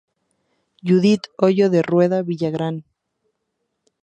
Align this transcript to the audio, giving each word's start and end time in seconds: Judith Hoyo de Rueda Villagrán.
Judith 0.81 1.27
Hoyo 1.37 1.69
de 1.69 1.83
Rueda 1.83 2.23
Villagrán. 2.23 2.85